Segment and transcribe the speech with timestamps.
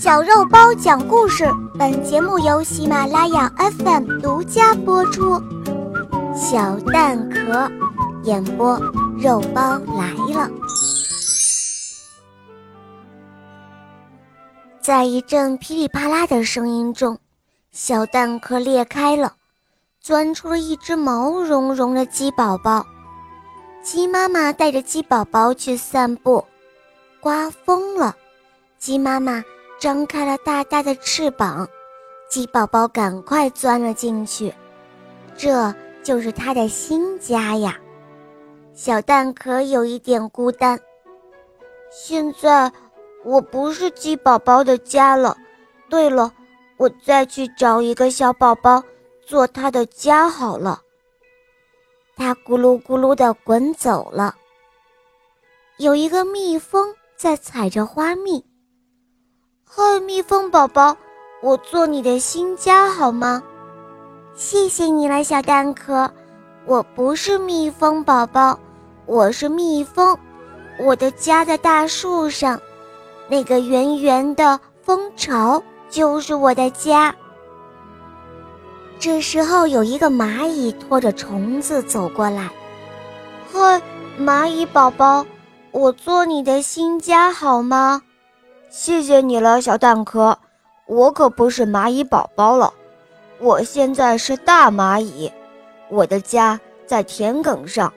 [0.00, 1.44] 小肉包讲故事，
[1.76, 5.42] 本节目由喜马拉雅 FM 独家播出。
[6.36, 7.68] 小蛋壳
[8.22, 8.78] 演播，
[9.18, 10.48] 肉包来了。
[14.80, 17.18] 在一阵噼里啪啦的声音中，
[17.72, 19.34] 小蛋壳裂开了，
[20.00, 22.86] 钻出了一只毛茸茸的鸡宝宝。
[23.82, 26.44] 鸡妈妈带着鸡宝宝去散步，
[27.20, 28.14] 刮风了，
[28.78, 29.42] 鸡妈妈。
[29.78, 31.68] 张开了大大的翅膀，
[32.28, 34.52] 鸡宝宝赶快钻了进去。
[35.36, 37.78] 这就是它的新家呀。
[38.74, 40.78] 小蛋壳有一点孤单。
[41.90, 42.70] 现在
[43.24, 45.36] 我不是鸡宝宝的家了。
[45.88, 46.32] 对了，
[46.76, 48.82] 我再去找一个小宝宝
[49.24, 50.82] 做他的家好了。
[52.16, 54.34] 它咕噜咕噜地滚走了。
[55.78, 58.44] 有一个蜜蜂在采着花蜜。
[60.18, 60.96] 蜜蜂宝宝，
[61.40, 63.40] 我做你的新家好吗？
[64.34, 66.10] 谢谢你了，小蛋壳。
[66.66, 68.58] 我不是蜜蜂宝宝，
[69.06, 70.18] 我是蜜蜂。
[70.80, 72.60] 我的家在大树上，
[73.28, 77.14] 那个圆圆的蜂巢就是我的家。
[78.98, 82.50] 这时候，有一个蚂蚁拖着虫子走过来。
[83.52, 83.80] 嗨，
[84.18, 85.24] 蚂蚁宝宝，
[85.70, 88.02] 我做你的新家好吗？
[88.70, 90.38] 谢谢你了，小蛋壳。
[90.86, 92.72] 我可不是蚂蚁宝宝了，
[93.40, 95.30] 我现在是大蚂蚁。
[95.90, 97.92] 我的家在田埂上，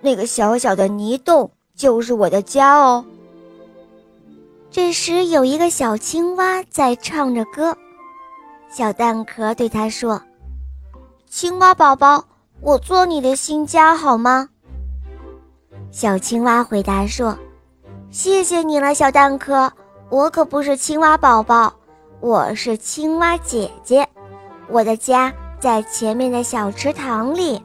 [0.00, 3.04] 那个小小的泥洞就是我的家哦。
[4.70, 7.76] 这时，有一个小青蛙在唱着歌。
[8.70, 10.20] 小蛋壳对他说
[11.28, 12.24] ：“青蛙宝宝，
[12.60, 14.48] 我做你的新家好吗？”
[15.90, 17.36] 小青蛙回答说
[18.12, 19.72] ：“谢谢你了，小蛋壳。”
[20.10, 21.70] 我可不是青蛙宝宝，
[22.20, 24.08] 我是青蛙姐姐。
[24.66, 27.62] 我的家在前面的小池塘里。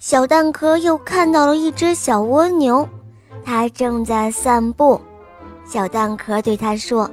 [0.00, 2.88] 小蛋壳又看到了一只小蜗牛，
[3.44, 5.00] 它正在散步。
[5.64, 7.08] 小蛋壳对它说：“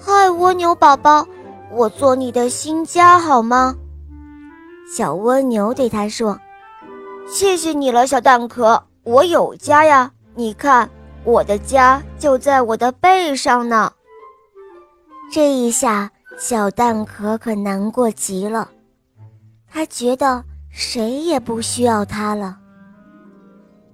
[0.00, 1.26] 嗨，蜗牛宝宝，
[1.70, 3.76] 我做你的新家好吗？”
[4.90, 6.40] 小蜗牛对它说
[7.28, 10.88] ：“谢谢你了，小蛋壳，我有家呀，你看。”
[11.24, 13.92] 我的家就在我的背上呢。
[15.32, 18.68] 这一下，小蛋壳可难过极了，
[19.68, 22.58] 他觉得谁也不需要他了。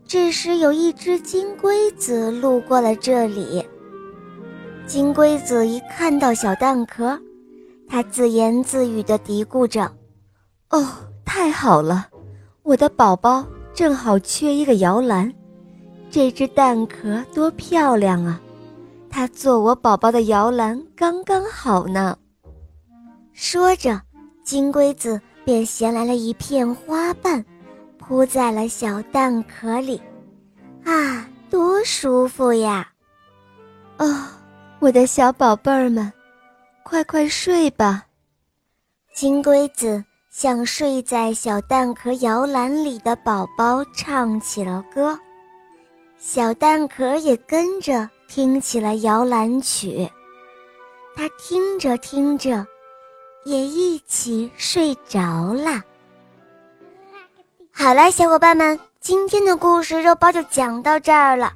[0.04, 3.64] 这时，有一只金龟子路过了这里。
[4.86, 7.16] 金龟子一看到小蛋壳，
[7.88, 9.92] 他自言自语地嘀咕着
[10.70, 10.84] ：“哦，
[11.24, 12.08] 太好了，
[12.64, 15.32] 我的宝宝正好缺一个摇篮。”
[16.10, 18.40] 这只蛋壳多漂亮啊！
[19.08, 22.16] 它做我宝宝的摇篮刚刚好呢。
[23.32, 24.00] 说着，
[24.44, 27.44] 金龟子便衔来了一片花瓣，
[27.96, 30.00] 铺在了小蛋壳里。
[30.84, 32.88] 啊，多舒服呀！
[33.98, 34.26] 哦，
[34.80, 36.12] 我的小宝贝儿们，
[36.82, 38.04] 快快睡吧。
[39.14, 45.18] 金龟子向睡在小蛋壳摇篮里的宝宝唱起了歌。
[46.22, 50.06] 小蛋壳也跟着听起了摇篮曲，
[51.16, 52.66] 它听着听着，
[53.46, 55.82] 也一起睡着了。
[57.72, 61.54] 好了，小伙伴们，今天的故事肉包就讲到这儿了。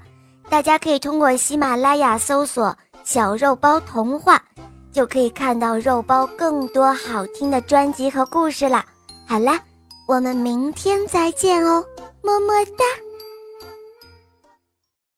[0.49, 4.43] 大家可以通过喜马拉雅搜索“小肉包童话”，
[4.91, 8.83] 就可以看到肉包更多好听的专辑和故事了。
[9.29, 9.61] 好了，
[10.09, 11.85] 我们明天再见哦，
[12.23, 13.04] 么么哒。